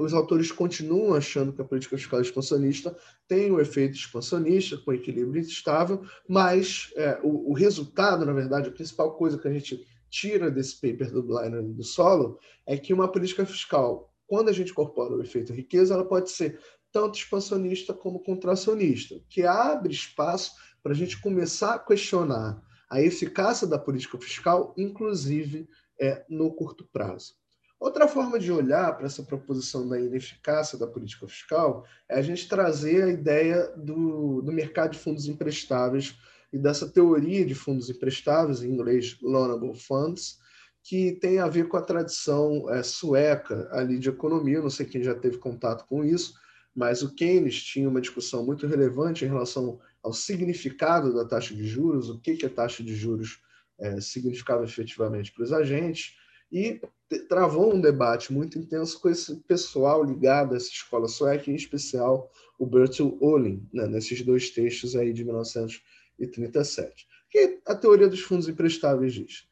os 0.00 0.12
autores 0.12 0.50
continuam 0.50 1.14
achando 1.14 1.52
que 1.52 1.62
a 1.62 1.64
política 1.64 1.96
fiscal 1.96 2.20
expansionista 2.20 2.96
tem 3.28 3.52
o 3.52 3.54
um 3.54 3.60
efeito 3.60 3.94
expansionista, 3.94 4.76
com 4.76 4.92
equilíbrio 4.92 5.40
instável, 5.40 6.04
mas 6.28 6.92
é, 6.96 7.20
o, 7.22 7.52
o, 7.52 7.52
resultado, 7.52 8.26
na 8.26 8.32
verdade, 8.32 8.68
a 8.68 8.72
principal 8.72 9.14
coisa 9.14 9.38
que 9.38 9.46
a 9.46 9.52
gente 9.52 9.86
tira 10.10 10.50
desse 10.50 10.80
paper 10.80 11.12
do 11.12 11.22
Bliner 11.22 11.62
do 11.62 11.84
Solo 11.84 12.40
é 12.66 12.76
que 12.76 12.92
uma 12.92 13.06
política 13.06 13.46
fiscal, 13.46 14.12
quando 14.26 14.48
a 14.48 14.52
gente 14.52 14.72
incorpora 14.72 15.14
o 15.14 15.22
efeito 15.22 15.52
riqueza, 15.52 15.94
ela 15.94 16.04
pode 16.04 16.28
ser 16.32 16.58
tanto 16.90 17.16
expansionista 17.16 17.94
como 17.94 18.18
contracionista, 18.18 19.20
que 19.28 19.44
abre 19.44 19.92
espaço 19.92 20.56
para 20.82 20.90
a 20.90 20.96
gente 20.96 21.20
começar 21.20 21.74
a 21.74 21.78
questionar 21.78 22.60
a 22.90 23.00
eficácia 23.00 23.64
da 23.64 23.78
política 23.78 24.18
fiscal, 24.18 24.74
inclusive 24.76 25.68
é, 26.00 26.26
no 26.28 26.52
curto 26.52 26.84
prazo. 26.92 27.40
Outra 27.82 28.06
forma 28.06 28.38
de 28.38 28.52
olhar 28.52 28.96
para 28.96 29.06
essa 29.06 29.24
proposição 29.24 29.88
da 29.88 29.98
ineficácia 29.98 30.78
da 30.78 30.86
política 30.86 31.26
fiscal 31.26 31.84
é 32.08 32.16
a 32.16 32.22
gente 32.22 32.48
trazer 32.48 33.02
a 33.02 33.08
ideia 33.08 33.72
do, 33.76 34.40
do 34.40 34.52
mercado 34.52 34.92
de 34.92 35.00
fundos 35.00 35.26
emprestáveis 35.26 36.16
e 36.52 36.58
dessa 36.58 36.88
teoria 36.88 37.44
de 37.44 37.56
fundos 37.56 37.90
emprestáveis, 37.90 38.62
em 38.62 38.70
inglês 38.70 39.18
loanable 39.20 39.74
funds, 39.74 40.38
que 40.80 41.18
tem 41.20 41.40
a 41.40 41.48
ver 41.48 41.66
com 41.66 41.76
a 41.76 41.82
tradição 41.82 42.70
é, 42.70 42.84
sueca 42.84 43.68
ali 43.72 43.98
de 43.98 44.10
economia. 44.10 44.62
não 44.62 44.70
sei 44.70 44.86
quem 44.86 45.02
já 45.02 45.16
teve 45.16 45.38
contato 45.38 45.84
com 45.88 46.04
isso, 46.04 46.34
mas 46.72 47.02
o 47.02 47.12
Keynes 47.12 47.64
tinha 47.64 47.88
uma 47.88 48.00
discussão 48.00 48.46
muito 48.46 48.64
relevante 48.64 49.24
em 49.24 49.28
relação 49.28 49.80
ao 50.04 50.12
significado 50.12 51.12
da 51.12 51.24
taxa 51.24 51.52
de 51.52 51.66
juros, 51.66 52.08
o 52.08 52.20
que, 52.20 52.36
que 52.36 52.46
a 52.46 52.50
taxa 52.50 52.84
de 52.84 52.94
juros 52.94 53.42
é, 53.76 54.00
significava 54.00 54.62
efetivamente 54.62 55.32
para 55.32 55.42
os 55.42 55.52
agentes, 55.52 56.21
e 56.52 56.80
travou 57.28 57.74
um 57.74 57.80
debate 57.80 58.32
muito 58.32 58.58
intenso 58.58 59.00
com 59.00 59.08
esse 59.08 59.36
pessoal 59.48 60.04
ligado 60.04 60.52
a 60.52 60.56
essa 60.56 60.68
escola 60.68 61.08
sueca, 61.08 61.50
em 61.50 61.54
especial 61.54 62.30
o 62.58 62.66
Bertil 62.66 63.16
Ohlin, 63.20 63.66
né, 63.72 63.86
nesses 63.86 64.22
dois 64.22 64.50
textos 64.50 64.94
aí 64.94 65.12
de 65.12 65.24
1937. 65.24 67.04
O 67.04 67.30
que 67.30 67.60
a 67.66 67.74
teoria 67.74 68.08
dos 68.08 68.20
fundos 68.20 68.48
emprestáveis 68.48 69.14
diz? 69.14 69.48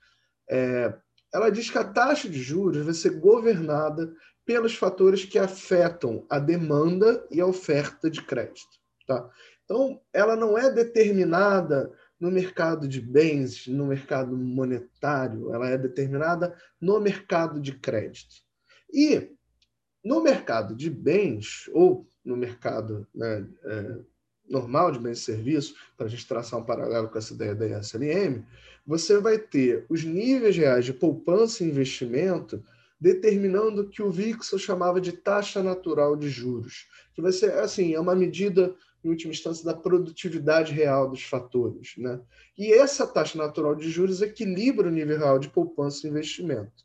É, 0.49 0.95
ela 1.33 1.49
diz 1.49 1.71
que 1.71 1.79
a 1.79 1.85
taxa 1.85 2.29
de 2.29 2.39
juros 2.39 2.85
vai 2.85 2.95
ser 2.95 3.19
governada 3.19 4.15
pelos 4.45 4.75
fatores 4.75 5.25
que 5.25 5.39
afetam 5.39 6.27
a 6.29 6.39
demanda 6.39 7.27
e 7.31 7.41
a 7.41 7.47
oferta 7.47 8.11
de 8.11 8.21
crédito. 8.23 8.79
Tá? 9.07 9.31
Então, 9.65 10.01
ela 10.13 10.35
não 10.35 10.59
é 10.59 10.71
determinada 10.71 11.93
no 12.21 12.31
mercado 12.31 12.87
de 12.87 13.01
bens, 13.01 13.67
no 13.67 13.87
mercado 13.87 14.37
monetário, 14.37 15.55
ela 15.55 15.69
é 15.71 15.79
determinada 15.79 16.55
no 16.79 17.01
mercado 17.01 17.59
de 17.61 17.73
crédito. 17.73 18.37
E 18.93 19.31
no 20.05 20.23
mercado 20.23 20.75
de 20.75 20.91
bens, 20.91 21.71
ou 21.73 22.07
no 22.23 22.37
mercado 22.37 23.07
né, 23.15 23.47
é, 23.65 23.99
normal 24.49 24.93
de 24.93 24.99
bens 24.99 25.19
e 25.19 25.23
serviços, 25.23 25.75
para 25.97 26.07
a 26.07 26.11
gente 26.11 26.27
traçar 26.29 26.61
um 26.61 26.65
paralelo 26.65 27.09
com 27.09 27.17
essa 27.17 27.33
ideia 27.33 27.55
da 27.55 27.67
ISLM, 27.67 28.45
você 28.87 29.19
vai 29.19 29.39
ter 29.39 29.87
os 29.89 30.05
níveis 30.05 30.57
reais 30.57 30.85
de 30.85 30.93
poupança 30.93 31.65
e 31.65 31.69
investimento 31.69 32.63
determinando 33.01 33.89
que 33.89 34.03
o 34.03 34.11
Vixel 34.11 34.59
chamava 34.59 35.01
de 35.01 35.13
taxa 35.13 35.63
natural 35.63 36.17
de 36.17 36.29
juros, 36.29 36.87
que 37.15 37.23
vai 37.23 37.33
ser 37.33 37.53
assim, 37.55 37.95
é 37.95 38.01
uma 38.01 38.15
medida 38.15 38.75
em 39.03 39.09
última 39.09 39.33
instância, 39.33 39.65
da 39.65 39.75
produtividade 39.75 40.73
real 40.73 41.09
dos 41.09 41.23
fatores. 41.23 41.95
Né? 41.97 42.21
E 42.57 42.73
essa 42.73 43.07
taxa 43.07 43.39
natural 43.39 43.75
de 43.75 43.91
juros 43.91 44.21
equilibra 44.21 44.89
o 44.89 44.91
nível 44.91 45.19
real 45.19 45.39
de 45.39 45.49
poupança 45.49 46.07
e 46.07 46.11
investimento. 46.11 46.85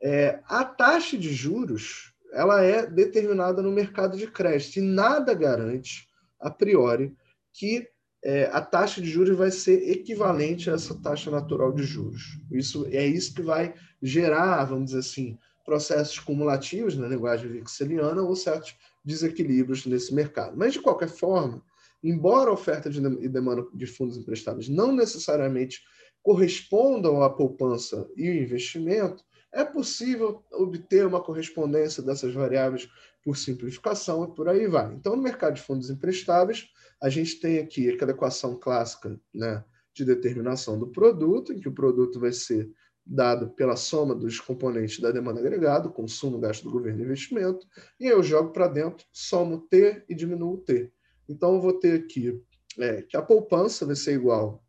É, 0.00 0.40
a 0.46 0.64
taxa 0.64 1.16
de 1.16 1.32
juros 1.32 2.12
ela 2.32 2.62
é 2.62 2.86
determinada 2.86 3.62
no 3.62 3.70
mercado 3.70 4.16
de 4.16 4.26
crédito 4.26 4.78
e 4.78 4.82
nada 4.82 5.34
garante, 5.34 6.08
a 6.40 6.50
priori, 6.50 7.14
que 7.52 7.86
é, 8.24 8.44
a 8.52 8.60
taxa 8.60 9.00
de 9.00 9.10
juros 9.10 9.36
vai 9.36 9.50
ser 9.50 9.90
equivalente 9.90 10.70
a 10.70 10.74
essa 10.74 10.94
taxa 10.94 11.30
natural 11.30 11.72
de 11.72 11.82
juros. 11.82 12.38
Isso 12.50 12.86
é 12.90 13.06
isso 13.06 13.34
que 13.34 13.42
vai 13.42 13.74
gerar, 14.02 14.64
vamos 14.64 14.86
dizer 14.86 14.98
assim, 14.98 15.38
processos 15.64 16.18
cumulativos 16.18 16.96
na 16.96 17.06
linguagem 17.06 17.48
vixeliana 17.48 18.22
ou 18.22 18.34
certos 18.34 18.76
desequilíbrios 19.04 19.86
nesse 19.86 20.12
mercado. 20.12 20.56
Mas, 20.56 20.72
de 20.72 20.80
qualquer 20.80 21.08
forma, 21.08 21.62
embora 22.02 22.50
a 22.50 22.54
oferta 22.54 22.88
e 22.88 23.28
demanda 23.28 23.64
de 23.72 23.86
fundos 23.86 24.16
emprestados 24.16 24.68
não 24.68 24.92
necessariamente 24.92 25.82
correspondam 26.22 27.22
à 27.22 27.30
poupança 27.30 28.08
e 28.16 28.28
o 28.28 28.34
investimento, 28.34 29.24
é 29.52 29.64
possível 29.64 30.42
obter 30.52 31.06
uma 31.06 31.22
correspondência 31.22 32.02
dessas 32.02 32.32
variáveis 32.32 32.88
por 33.22 33.36
simplificação 33.36 34.24
e 34.24 34.34
por 34.34 34.48
aí 34.48 34.66
vai. 34.66 34.92
Então, 34.94 35.14
no 35.14 35.22
mercado 35.22 35.54
de 35.54 35.62
fundos 35.62 35.90
emprestáveis, 35.90 36.68
a 37.00 37.08
gente 37.08 37.38
tem 37.38 37.58
aqui 37.58 37.90
aquela 37.90 38.12
equação 38.12 38.56
clássica 38.58 39.20
né, 39.34 39.62
de 39.94 40.04
determinação 40.04 40.78
do 40.78 40.88
produto, 40.88 41.52
em 41.52 41.60
que 41.60 41.68
o 41.68 41.74
produto 41.74 42.18
vai 42.18 42.32
ser 42.32 42.70
dado 43.04 43.50
pela 43.50 43.76
soma 43.76 44.14
dos 44.14 44.40
componentes 44.40 45.00
da 45.00 45.10
demanda 45.10 45.40
agregada, 45.40 45.88
consumo, 45.88 46.38
gasto 46.38 46.64
do 46.64 46.70
governo 46.70 47.00
e 47.00 47.04
investimento, 47.04 47.66
e 47.98 48.06
eu 48.06 48.22
jogo 48.22 48.52
para 48.52 48.68
dentro, 48.68 49.04
somo 49.12 49.60
T 49.60 50.04
e 50.08 50.14
diminuo 50.14 50.58
T. 50.58 50.92
Então, 51.28 51.54
eu 51.54 51.60
vou 51.60 51.78
ter 51.78 52.00
aqui 52.00 52.40
é, 52.78 53.02
que 53.02 53.16
a 53.16 53.22
poupança 53.22 53.84
vai 53.84 53.96
ser 53.96 54.14
igual 54.14 54.64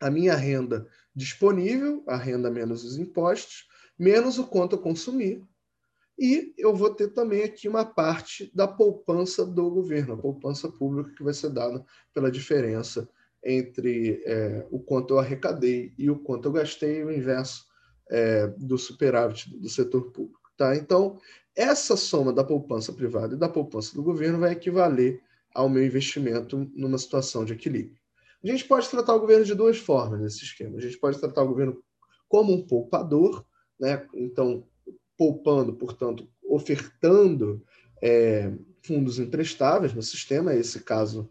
à 0.00 0.10
minha 0.10 0.34
renda 0.34 0.86
disponível, 1.14 2.02
a 2.06 2.16
renda 2.16 2.50
menos 2.50 2.84
os 2.84 2.98
impostos, 2.98 3.66
menos 3.98 4.38
o 4.38 4.46
quanto 4.46 4.76
eu 4.76 4.80
consumir, 4.80 5.42
e 6.18 6.54
eu 6.56 6.74
vou 6.74 6.94
ter 6.94 7.08
também 7.08 7.42
aqui 7.42 7.68
uma 7.68 7.84
parte 7.84 8.50
da 8.54 8.66
poupança 8.66 9.44
do 9.44 9.70
governo, 9.70 10.14
a 10.14 10.16
poupança 10.16 10.70
pública 10.70 11.12
que 11.14 11.22
vai 11.22 11.34
ser 11.34 11.50
dada 11.50 11.84
pela 12.14 12.30
diferença 12.30 13.08
entre 13.44 14.22
é, 14.24 14.66
o 14.70 14.78
quanto 14.78 15.14
eu 15.14 15.18
arrecadei 15.18 15.92
e 15.98 16.10
o 16.10 16.18
quanto 16.18 16.48
eu 16.48 16.52
gastei, 16.52 17.04
o 17.04 17.12
inverso 17.12 17.64
é, 18.10 18.48
do 18.58 18.76
superávit 18.78 19.56
do 19.58 19.68
setor 19.68 20.10
público. 20.10 20.50
Tá? 20.56 20.74
Então, 20.76 21.18
essa 21.54 21.96
soma 21.96 22.32
da 22.32 22.44
poupança 22.44 22.92
privada 22.92 23.34
e 23.34 23.38
da 23.38 23.48
poupança 23.48 23.94
do 23.94 24.02
governo 24.02 24.38
vai 24.38 24.52
equivaler 24.52 25.22
ao 25.54 25.68
meu 25.68 25.84
investimento 25.84 26.70
numa 26.74 26.98
situação 26.98 27.44
de 27.44 27.52
equilíbrio. 27.52 27.98
A 28.44 28.46
gente 28.46 28.64
pode 28.64 28.88
tratar 28.88 29.14
o 29.14 29.20
governo 29.20 29.44
de 29.44 29.54
duas 29.54 29.78
formas 29.78 30.20
nesse 30.20 30.44
esquema. 30.44 30.76
A 30.76 30.80
gente 30.80 30.98
pode 30.98 31.18
tratar 31.18 31.42
o 31.42 31.48
governo 31.48 31.82
como 32.28 32.52
um 32.52 32.66
poupador, 32.66 33.44
né? 33.80 34.06
então, 34.14 34.66
poupando, 35.16 35.74
portanto, 35.74 36.28
ofertando 36.44 37.64
é, 38.02 38.52
fundos 38.82 39.18
emprestáveis 39.18 39.94
no 39.94 40.02
sistema, 40.02 40.54
esse 40.54 40.80
caso, 40.80 41.28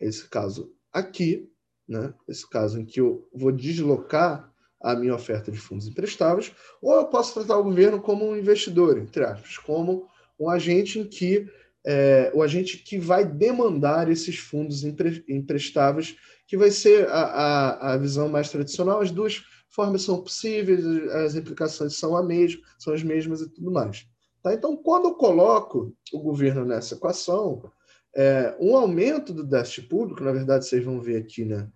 esse 0.00 0.28
caso 0.28 0.72
aqui, 0.98 1.50
né? 1.88 2.12
esse 2.28 2.48
caso 2.48 2.80
em 2.80 2.84
que 2.84 3.00
eu 3.00 3.28
vou 3.32 3.50
deslocar 3.52 4.52
a 4.80 4.94
minha 4.94 5.14
oferta 5.14 5.50
de 5.50 5.58
fundos 5.58 5.88
emprestáveis, 5.88 6.52
ou 6.80 6.94
eu 6.94 7.06
posso 7.06 7.34
tratar 7.34 7.58
o 7.58 7.64
governo 7.64 8.00
como 8.00 8.28
um 8.28 8.36
investidor, 8.36 8.98
entre 8.98 9.24
aspas, 9.24 9.58
como 9.58 10.06
um 10.38 10.48
agente 10.48 10.98
em 10.98 11.04
que 11.04 11.48
é, 11.86 12.30
o 12.34 12.42
agente 12.42 12.78
que 12.78 12.98
vai 12.98 13.24
demandar 13.24 14.10
esses 14.10 14.38
fundos 14.38 14.84
empre, 14.84 15.24
emprestáveis, 15.28 16.16
que 16.46 16.56
vai 16.56 16.70
ser 16.70 17.08
a, 17.08 17.22
a, 17.22 17.92
a 17.94 17.96
visão 17.96 18.28
mais 18.28 18.50
tradicional. 18.50 19.00
As 19.00 19.10
duas 19.10 19.42
formas 19.70 20.02
são 20.02 20.22
possíveis, 20.22 20.84
as 21.12 21.34
implicações 21.34 21.96
são, 21.96 22.16
a 22.16 22.22
mesma, 22.22 22.60
são 22.78 22.92
as 22.92 23.02
mesmas 23.02 23.40
e 23.40 23.48
tudo 23.48 23.70
mais. 23.70 24.06
Tá? 24.42 24.54
Então, 24.54 24.76
quando 24.76 25.08
eu 25.08 25.14
coloco 25.14 25.94
o 26.12 26.20
governo 26.20 26.64
nessa 26.64 26.94
equação, 26.94 27.62
é, 28.18 28.56
um 28.58 28.76
aumento 28.76 29.32
do 29.32 29.44
déficit 29.44 29.82
público, 29.82 30.24
na 30.24 30.32
verdade, 30.32 30.66
vocês 30.66 30.84
vão 30.84 31.00
ver 31.00 31.18
aqui, 31.18 31.44
né? 31.44 31.70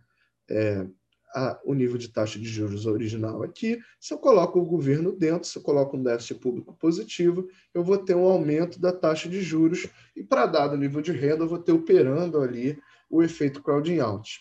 É, 0.51 0.85
a, 1.33 1.57
o 1.65 1.73
nível 1.73 1.97
de 1.97 2.09
taxa 2.09 2.37
de 2.37 2.45
juros 2.45 2.85
original 2.85 3.45
aqui. 3.45 3.81
Se 4.01 4.13
eu 4.13 4.19
coloco 4.19 4.59
o 4.59 4.65
governo 4.65 5.13
dentro, 5.13 5.49
se 5.49 5.57
eu 5.57 5.63
coloco 5.63 5.97
um 5.97 6.03
déficit 6.03 6.41
público 6.41 6.75
positivo, 6.75 7.49
eu 7.73 7.85
vou 7.85 7.97
ter 7.97 8.17
um 8.17 8.25
aumento 8.25 8.81
da 8.81 8.93
taxa 8.93 9.29
de 9.29 9.41
juros 9.41 9.87
e 10.17 10.25
para 10.25 10.47
dado 10.47 10.77
nível 10.77 11.01
de 11.01 11.13
renda, 11.13 11.45
eu 11.45 11.49
vou 11.49 11.61
ter 11.61 11.71
operando 11.71 12.43
ali 12.43 12.77
o 13.09 13.23
efeito 13.23 13.63
crowding 13.63 14.01
out. 14.01 14.41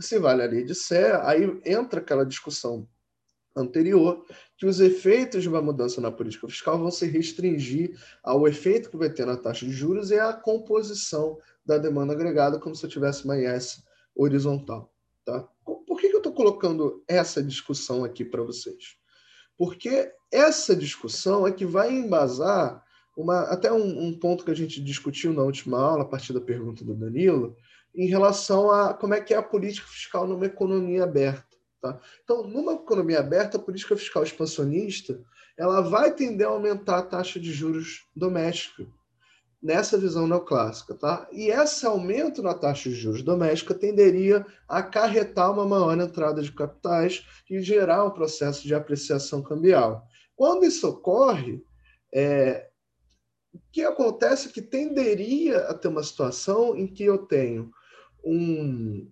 Se 0.00 0.18
vale 0.18 0.42
a 0.42 0.46
lei 0.46 0.64
de 0.64 0.74
Sé, 0.74 1.14
aí 1.22 1.60
entra 1.66 2.00
aquela 2.00 2.24
discussão 2.24 2.88
anterior, 3.54 4.24
que 4.56 4.66
os 4.66 4.80
efeitos 4.80 5.42
de 5.42 5.48
uma 5.48 5.62
mudança 5.62 6.00
na 6.00 6.10
política 6.10 6.48
fiscal 6.48 6.78
vão 6.78 6.90
se 6.90 7.06
restringir 7.06 7.98
ao 8.22 8.46
efeito 8.48 8.90
que 8.90 8.96
vai 8.96 9.10
ter 9.10 9.26
na 9.26 9.36
taxa 9.36 9.66
de 9.66 9.72
juros 9.72 10.10
e 10.10 10.18
à 10.18 10.32
composição 10.32 11.38
da 11.64 11.78
demanda 11.78 12.12
agregada, 12.12 12.58
como 12.58 12.74
se 12.74 12.84
eu 12.84 12.90
tivesse 12.90 13.24
uma 13.24 13.38
IS 13.38 13.82
horizontal. 14.14 14.92
Tá? 15.24 15.46
Por 15.64 16.00
que, 16.00 16.08
eu 16.08 16.18
estou 16.18 16.32
colocando 16.32 17.02
essa 17.06 17.42
discussão 17.42 18.04
aqui 18.04 18.24
para 18.24 18.42
vocês? 18.42 18.96
Porque 19.56 20.12
essa 20.30 20.74
discussão 20.74 21.46
é 21.46 21.52
que 21.52 21.64
vai 21.64 21.92
embasar 21.92 22.82
uma, 23.16 23.42
até 23.42 23.72
um, 23.72 24.06
um, 24.06 24.18
ponto 24.18 24.44
que 24.44 24.50
a 24.50 24.56
gente 24.56 24.82
discutiu 24.82 25.32
na 25.32 25.42
última 25.42 25.78
aula, 25.78 26.02
a 26.02 26.08
partir 26.08 26.32
da 26.32 26.40
pergunta 26.40 26.84
do 26.84 26.94
Danilo, 26.94 27.54
em 27.94 28.06
relação 28.06 28.70
a 28.70 28.94
como 28.94 29.14
é 29.14 29.20
que 29.20 29.34
é 29.34 29.36
a 29.36 29.42
política 29.42 29.86
fiscal 29.86 30.26
numa 30.26 30.46
economia 30.46 31.04
aberta. 31.04 31.51
Tá? 31.82 31.98
Então, 32.22 32.46
numa 32.46 32.74
economia 32.74 33.18
aberta, 33.18 33.56
a 33.56 33.60
política 33.60 33.96
fiscal 33.96 34.22
expansionista 34.22 35.20
ela 35.58 35.80
vai 35.80 36.14
tender 36.14 36.46
a 36.46 36.50
aumentar 36.50 36.98
a 36.98 37.02
taxa 37.02 37.40
de 37.40 37.52
juros 37.52 38.06
doméstica 38.14 38.86
nessa 39.60 39.98
visão 39.98 40.28
neoclássica. 40.28 40.94
Tá? 40.94 41.28
E 41.32 41.50
esse 41.50 41.84
aumento 41.84 42.40
na 42.40 42.54
taxa 42.54 42.88
de 42.88 42.94
juros 42.94 43.22
doméstica 43.22 43.74
tenderia 43.74 44.46
a 44.68 44.78
acarretar 44.78 45.52
uma 45.52 45.66
maior 45.66 45.98
entrada 45.98 46.40
de 46.40 46.52
capitais 46.52 47.26
e 47.50 47.60
gerar 47.60 48.04
um 48.04 48.10
processo 48.10 48.62
de 48.62 48.74
apreciação 48.74 49.42
cambial. 49.42 50.06
Quando 50.36 50.64
isso 50.64 50.88
ocorre, 50.88 51.64
é, 52.14 52.68
o 53.52 53.58
que 53.72 53.82
acontece 53.82 54.48
é 54.48 54.52
que 54.52 54.62
tenderia 54.62 55.58
a 55.66 55.74
ter 55.74 55.88
uma 55.88 56.02
situação 56.04 56.76
em 56.76 56.86
que 56.86 57.04
eu 57.04 57.18
tenho 57.18 57.72
um, 58.24 59.10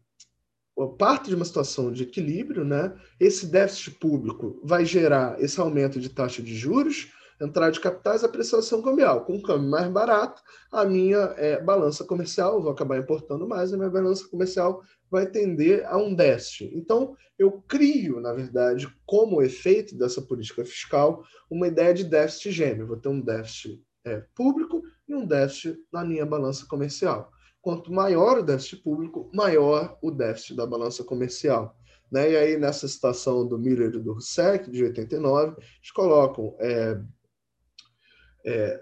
parte 0.89 1.29
de 1.29 1.35
uma 1.35 1.45
situação 1.45 1.93
de 1.93 2.05
equilíbrio, 2.05 2.65
né? 2.65 2.95
Esse 3.19 3.47
déficit 3.47 3.93
público 3.93 4.61
vai 4.65 4.85
gerar 4.85 5.41
esse 5.43 5.61
aumento 5.61 6.01
de 6.01 6.09
taxa 6.09 6.43
de 6.43 6.55
juros, 6.55 7.13
entrada 7.41 7.73
de 7.73 7.81
capitais, 7.81 8.23
apreciação 8.23 8.83
cambial. 8.83 9.25
Com 9.25 9.35
um 9.35 9.43
câmbio 9.43 9.71
mais 9.71 9.89
barato, 9.89 10.43
a 10.71 10.85
minha 10.85 11.35
é, 11.37 11.61
balança 11.63 12.05
comercial, 12.05 12.61
vou 12.61 12.71
acabar 12.71 12.99
importando 12.99 13.49
mais, 13.49 13.73
a 13.73 13.77
minha 13.77 13.89
balança 13.89 14.29
comercial 14.29 14.83
vai 15.11 15.27
tender 15.27 15.85
a 15.87 15.97
um 15.97 16.15
déficit. 16.15 16.71
Então, 16.75 17.17
eu 17.39 17.63
crio, 17.67 18.21
na 18.21 18.33
verdade, 18.33 18.87
como 19.07 19.43
efeito 19.43 19.97
dessa 19.97 20.21
política 20.21 20.65
fiscal, 20.65 21.25
uma 21.51 21.67
ideia 21.67 21.95
de 21.95 22.05
déficit 22.05 22.53
gêmeo. 22.53 22.87
Vou 22.87 22.97
ter 22.97 23.09
um 23.09 23.21
déficit 23.21 23.83
é, 24.05 24.23
público 24.35 24.83
e 25.09 25.15
um 25.15 25.27
déficit 25.27 25.79
na 25.93 26.05
minha 26.05 26.27
balança 26.27 26.67
comercial. 26.67 27.33
Quanto 27.61 27.93
maior 27.93 28.39
o 28.39 28.43
déficit 28.43 28.83
público, 28.83 29.31
maior 29.35 29.99
o 30.03 30.11
déficit 30.11 30.57
da 30.57 30.67
balança 30.67 31.05
comercial. 31.05 31.77
Né? 32.11 32.33
E 32.33 32.37
aí, 32.37 32.57
nessa 32.59 32.89
citação 32.89 33.47
do 33.47 33.59
Miller 33.59 33.89
e 33.89 33.99
do 33.99 34.13
Roussek, 34.13 34.71
de 34.71 34.85
89, 34.85 35.57
eles 35.59 35.91
colocam 35.93 36.57
é, 36.59 37.01
é, 38.45 38.81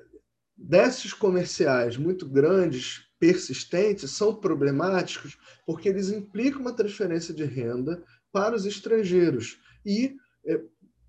déficits 0.56 1.12
comerciais 1.12 1.96
muito 1.96 2.28
grandes, 2.28 3.06
persistentes, 3.18 4.12
são 4.12 4.34
problemáticos 4.34 5.36
porque 5.66 5.88
eles 5.88 6.10
implicam 6.10 6.60
uma 6.60 6.72
transferência 6.72 7.34
de 7.34 7.44
renda 7.44 8.02
para 8.32 8.54
os 8.54 8.64
estrangeiros 8.64 9.58
e, 9.84 10.16
é, 10.46 10.60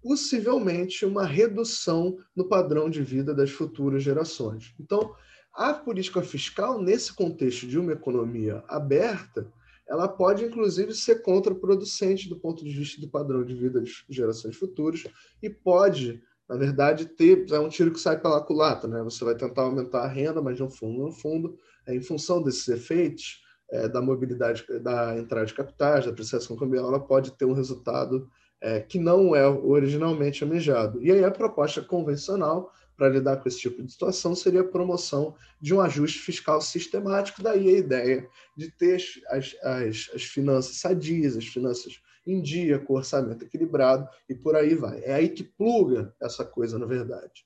possivelmente, 0.01 1.05
uma 1.05 1.25
redução 1.25 2.17
no 2.35 2.47
padrão 2.47 2.89
de 2.89 3.03
vida 3.03 3.33
das 3.33 3.51
futuras 3.51 4.01
gerações. 4.01 4.73
Então, 4.79 5.13
a 5.53 5.73
política 5.73 6.21
fiscal, 6.21 6.81
nesse 6.81 7.13
contexto 7.13 7.67
de 7.67 7.77
uma 7.77 7.93
economia 7.93 8.63
aberta, 8.67 9.51
ela 9.87 10.07
pode, 10.07 10.45
inclusive, 10.45 10.93
ser 10.93 11.21
contraproducente 11.23 12.29
do 12.29 12.39
ponto 12.39 12.63
de 12.63 12.71
vista 12.71 13.01
do 13.01 13.09
padrão 13.09 13.43
de 13.43 13.55
vida 13.55 13.81
das 13.81 14.03
gerações 14.09 14.55
futuras 14.55 15.05
e 15.41 15.49
pode 15.49 16.21
na 16.49 16.55
verdade, 16.55 17.05
ter 17.05 17.45
é 17.51 17.59
um 17.59 17.69
tiro 17.69 17.91
que 17.91 17.99
sai 17.99 18.19
pela 18.19 18.41
culata, 18.41 18.87
né? 18.87 19.03
Você 19.03 19.23
vai 19.23 19.35
tentar 19.35 19.61
aumentar 19.61 20.01
a 20.01 20.07
renda, 20.07 20.41
mas 20.41 20.59
no 20.59 20.67
fundo, 20.67 21.03
no 21.03 21.11
fundo, 21.11 21.55
é, 21.85 21.93
em 21.95 22.01
função 22.01 22.41
desses 22.41 22.67
efeitos 22.67 23.43
é, 23.69 23.87
da 23.87 24.01
mobilidade, 24.01 24.65
da 24.79 25.15
entrada 25.15 25.45
de 25.45 25.53
capitais, 25.53 26.05
da 26.05 26.11
apreciação 26.11 26.57
cambial, 26.57 26.87
ela 26.87 26.99
pode 26.99 27.37
ter 27.37 27.45
um 27.45 27.53
resultado 27.53 28.27
é, 28.59 28.79
que 28.79 28.97
não 28.97 29.35
é 29.35 29.47
originalmente 29.47 30.43
almejado. 30.43 30.99
E 31.03 31.11
aí 31.11 31.23
a 31.23 31.29
proposta 31.29 31.83
convencional 31.83 32.71
para 32.99 33.07
lidar 33.07 33.37
com 33.37 33.47
esse 33.47 33.59
tipo 33.59 33.81
de 33.81 33.89
situação 33.89 34.35
seria 34.35 34.59
a 34.59 34.67
promoção 34.67 35.33
de 35.61 35.73
um 35.73 35.79
ajuste 35.79 36.19
fiscal 36.19 36.59
sistemático, 36.59 37.41
daí 37.41 37.69
a 37.69 37.77
ideia 37.77 38.27
de 38.57 38.69
ter 38.69 39.01
as, 39.29 39.55
as, 39.63 40.11
as 40.13 40.23
finanças 40.23 40.75
sadias, 40.75 41.37
as 41.37 41.47
finanças 41.47 42.01
em 42.27 42.41
dia, 42.41 42.77
com 42.77 42.95
orçamento 42.95 43.45
equilibrado 43.45 44.05
e 44.27 44.35
por 44.35 44.53
aí 44.53 44.75
vai. 44.75 45.01
É 45.03 45.13
aí 45.13 45.29
que 45.29 45.43
pluga 45.43 46.13
essa 46.21 46.43
coisa, 46.43 46.77
na 46.77 46.85
verdade. 46.85 47.45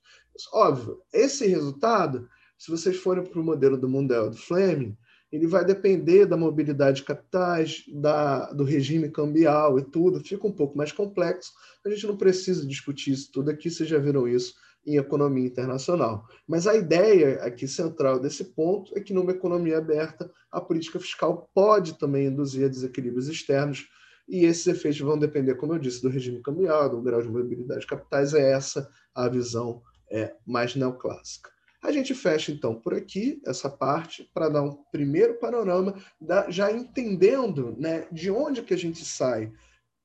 Óbvio, 0.52 1.02
esse 1.14 1.46
resultado, 1.46 2.28
se 2.58 2.72
vocês 2.72 2.98
forem 2.98 3.24
para 3.24 3.40
o 3.40 3.44
modelo 3.44 3.78
do 3.78 3.88
Mundell 3.88 4.32
do 4.32 4.38
Fleming, 4.38 4.98
ele 5.32 5.46
vai 5.46 5.64
depender 5.64 6.26
da 6.26 6.36
mobilidade 6.36 6.98
de 6.98 7.04
capitais, 7.04 7.84
da, 7.88 8.52
do 8.52 8.64
regime 8.64 9.10
cambial 9.10 9.78
e 9.78 9.84
tudo, 9.84 10.20
fica 10.20 10.48
um 10.48 10.52
pouco 10.52 10.76
mais 10.76 10.92
complexo. 10.92 11.52
A 11.86 11.90
gente 11.90 12.08
não 12.08 12.18
precisa 12.18 12.66
discutir 12.66 13.12
isso 13.12 13.32
tudo 13.32 13.52
aqui, 13.52 13.70
vocês 13.70 13.88
já 13.88 14.00
viram 14.00 14.28
isso 14.28 14.56
em 14.86 14.98
economia 14.98 15.46
internacional. 15.46 16.28
Mas 16.48 16.68
a 16.68 16.76
ideia 16.76 17.44
aqui 17.44 17.68
central 17.68 18.20
desse 18.20 18.44
ponto 18.44 18.98
é 18.98 19.02
que 19.02 19.14
numa 19.14 19.32
economia 19.32 19.78
aberta, 19.78 20.30
a 20.52 20.60
política 20.60 21.00
fiscal 21.00 21.50
pode 21.54 21.98
também 21.98 22.28
induzir 22.28 22.70
desequilíbrios 22.70 23.28
externos, 23.28 23.88
e 24.28 24.46
esses 24.46 24.66
efeitos 24.68 25.02
vão 25.02 25.18
depender, 25.18 25.56
como 25.56 25.74
eu 25.74 25.80
disse, 25.80 26.02
do 26.02 26.10
regime 26.10 26.42
cambial, 26.42 26.90
do 26.90 27.02
grau 27.02 27.22
de 27.22 27.28
mobilidade 27.28 27.82
de 27.82 27.88
capitais. 27.88 28.34
É 28.34 28.52
essa 28.52 28.90
a 29.14 29.28
visão 29.28 29.82
é, 30.10 30.34
mais 30.46 30.76
neoclássica. 30.76 31.52
A 31.82 31.92
gente 31.92 32.16
fecha 32.16 32.52
então 32.52 32.76
por 32.76 32.94
aqui 32.94 33.42
essa 33.46 33.70
parte 33.70 34.30
para 34.34 34.48
dar 34.48 34.62
um 34.64 34.78
primeiro 34.92 35.38
panorama, 35.38 35.96
da, 36.20 36.50
já 36.50 36.72
entendendo 36.72 37.76
né, 37.78 38.08
de 38.10 38.32
onde 38.32 38.62
que 38.62 38.74
a 38.74 38.78
gente 38.78 39.04
sai 39.04 39.52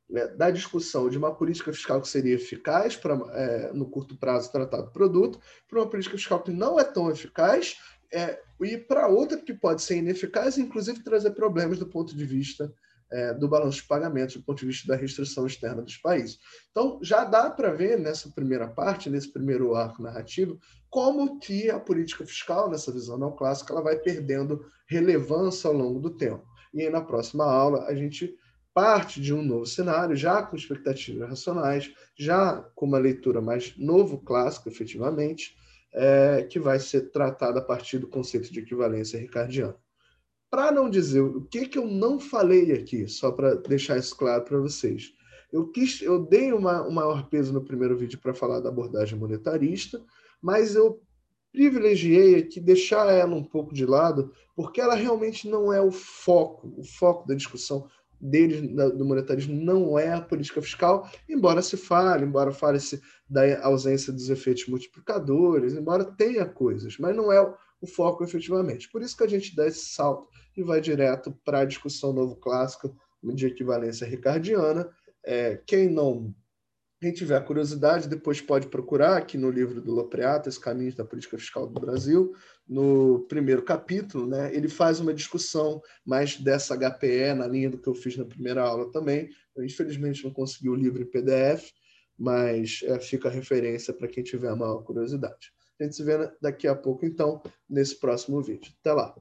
né, 0.09 0.27
da 0.29 0.51
discussão 0.51 1.09
de 1.09 1.19
uma 1.19 1.35
política 1.35 1.73
fiscal 1.73 2.01
que 2.01 2.09
seria 2.09 2.35
eficaz 2.35 2.97
para 2.97 3.15
é, 3.33 3.73
no 3.73 3.89
curto 3.89 4.17
prazo 4.17 4.51
tratar 4.51 4.83
do 4.83 4.91
produto, 4.91 5.41
para 5.69 5.81
uma 5.81 5.89
política 5.89 6.17
fiscal 6.17 6.43
que 6.43 6.51
não 6.51 6.79
é 6.79 6.85
tão 6.85 7.11
eficaz 7.11 7.77
é, 8.13 8.41
e 8.61 8.79
para 8.79 9.09
outra 9.09 9.37
que 9.37 9.53
pode 9.53 9.83
ser 9.83 9.99
ineficaz 9.99 10.57
inclusive 10.57 11.03
trazer 11.03 11.33
problemas 11.33 11.79
do 11.79 11.87
ponto 11.87 12.17
de 12.17 12.25
vista 12.25 12.73
é, 13.11 13.33
do 13.35 13.49
balanço 13.49 13.79
de 13.79 13.89
pagamentos, 13.89 14.37
do 14.37 14.43
ponto 14.43 14.61
de 14.61 14.67
vista 14.67 14.89
da 14.89 14.97
restrição 14.97 15.47
externa 15.47 15.83
dos 15.83 15.97
países. 15.97 16.39
Então, 16.71 16.99
já 17.03 17.25
dá 17.25 17.51
para 17.51 17.73
ver 17.73 17.99
nessa 17.99 18.31
primeira 18.31 18.69
parte, 18.69 19.11
nesse 19.11 19.33
primeiro 19.33 19.75
arco 19.75 20.03
narrativo, 20.03 20.59
como 20.91 21.39
que 21.39 21.71
a 21.71 21.81
política 21.81 22.27
fiscal, 22.27 22.71
nessa 22.71 22.93
visão 22.93 23.19
não 23.19 23.35
clássica, 23.35 23.73
ela 23.73 23.83
vai 23.83 23.97
perdendo 23.97 24.65
relevância 24.87 25.69
ao 25.69 25.75
longo 25.75 26.01
do 26.01 26.11
tempo. 26.11 26.45
E 26.73 26.83
aí, 26.83 26.91
na 26.91 27.01
próxima 27.01 27.45
aula, 27.45 27.85
a 27.87 27.95
gente 27.95 28.35
parte 28.79 29.21
de 29.21 29.35
um 29.35 29.43
novo 29.43 29.67
cenário, 29.67 30.15
já 30.15 30.41
com 30.41 30.55
expectativas 30.55 31.29
racionais, 31.29 31.93
já 32.17 32.65
com 32.77 32.87
uma 32.87 32.99
leitura 32.99 33.41
mais 33.41 33.77
novo 33.77 34.19
clássico, 34.19 34.69
efetivamente, 34.69 35.57
é, 35.93 36.47
que 36.49 36.61
vai 36.61 36.79
ser 36.79 37.11
tratada 37.11 37.59
a 37.59 37.63
partir 37.63 37.99
do 37.99 38.07
conceito 38.07 38.53
de 38.53 38.61
equivalência 38.61 39.19
ricardiana. 39.19 39.75
Para 40.49 40.71
não 40.71 40.89
dizer 40.89 41.23
o 41.23 41.41
que, 41.47 41.67
que 41.67 41.77
eu 41.77 41.89
não 41.89 42.21
falei 42.21 42.71
aqui, 42.71 43.09
só 43.09 43.33
para 43.33 43.57
deixar 43.57 43.99
isso 43.99 44.17
claro 44.17 44.45
para 44.45 44.61
vocês, 44.61 45.13
eu, 45.53 45.67
quis, 45.73 46.01
eu 46.01 46.25
dei 46.25 46.53
uma, 46.53 46.87
um 46.87 46.93
maior 46.93 47.29
peso 47.29 47.53
no 47.53 47.65
primeiro 47.65 47.99
vídeo 47.99 48.21
para 48.21 48.33
falar 48.33 48.61
da 48.61 48.69
abordagem 48.69 49.19
monetarista, 49.19 50.01
mas 50.41 50.77
eu 50.77 51.03
privilegiei 51.51 52.37
aqui 52.37 52.61
deixar 52.61 53.13
ela 53.13 53.35
um 53.35 53.43
pouco 53.43 53.75
de 53.75 53.85
lado, 53.85 54.33
porque 54.55 54.81
ela 54.81 54.95
realmente 54.95 55.49
não 55.49 55.73
é 55.73 55.81
o 55.81 55.91
foco, 55.91 56.73
o 56.77 56.85
foco 56.85 57.27
da 57.27 57.35
discussão 57.35 57.89
deles 58.21 58.61
do 58.97 59.05
monetarismo 59.05 59.55
não 59.55 59.99
é 59.99 60.13
a 60.13 60.21
política 60.21 60.61
fiscal, 60.61 61.11
embora 61.29 61.63
se 61.63 61.77
fale, 61.77 62.25
embora 62.25 62.53
fale-se 62.53 63.01
da 63.29 63.65
ausência 63.65 64.13
dos 64.13 64.29
efeitos 64.29 64.67
multiplicadores, 64.67 65.75
embora 65.75 66.05
tenha 66.05 66.45
coisas, 66.45 66.97
mas 66.99 67.15
não 67.15 67.33
é 67.33 67.41
o 67.81 67.87
foco 67.87 68.25
efetivamente. 68.25 68.91
Por 68.91 69.03
isso 69.03 69.17
que 69.17 69.25
a 69.25 69.29
gente 69.29 69.55
dá 69.55 69.67
esse 69.67 69.87
salto 69.87 70.29
e 70.57 70.63
vai 70.63 70.81
direto 70.81 71.33
para 71.45 71.61
a 71.61 71.65
discussão 71.65 72.13
novo 72.13 72.37
clássico 72.37 72.97
de 73.23 73.47
equivalência 73.47 74.07
ricardiana. 74.07 74.89
É, 75.25 75.61
quem 75.67 75.89
não 75.89 76.35
quem 77.01 77.13
tiver 77.13 77.41
curiosidade, 77.45 78.09
depois 78.09 78.41
pode 78.41 78.67
procurar 78.67 79.17
aqui 79.17 79.39
no 79.39 79.51
livro 79.51 79.81
do 79.81 79.95
Lopreata, 79.95 80.49
Os 80.49 80.59
Caminhos 80.59 80.97
da 80.97 81.05
Política 81.05 81.39
Fiscal 81.39 81.69
do 81.69 81.81
Brasil, 81.81 82.35
no 82.69 83.21
primeiro 83.29 83.63
capítulo, 83.63 84.27
né, 84.27 84.55
ele 84.55 84.69
faz 84.69 85.01
uma 85.01 85.15
discussão 85.15 85.81
mais 86.05 86.37
dessa 86.37 86.77
HPE, 86.77 87.35
na 87.35 87.47
linha 87.47 87.71
do 87.71 87.79
que 87.79 87.89
eu 87.89 87.95
fiz 87.95 88.17
na 88.17 88.25
primeira 88.25 88.63
aula 88.63 88.91
também. 88.91 89.31
Eu, 89.57 89.65
infelizmente, 89.65 90.23
não 90.25 90.33
consegui 90.33 90.69
o 90.69 90.75
livro 90.75 91.03
em 91.03 91.07
PDF, 91.07 91.73
mas 92.19 92.81
é, 92.85 92.99
fica 93.01 93.29
a 93.29 93.33
referência 93.33 93.95
para 93.95 94.09
quem 94.09 94.23
tiver 94.23 94.55
maior 94.55 94.83
curiosidade. 94.83 95.53
A 95.81 95.85
gente 95.85 95.97
se 95.97 96.03
vê 96.03 96.31
daqui 96.43 96.67
a 96.67 96.75
pouco, 96.75 97.07
então, 97.07 97.41
nesse 97.71 97.99
próximo 97.99 98.43
vídeo. 98.43 98.73
Até 98.81 98.93
lá! 98.93 99.15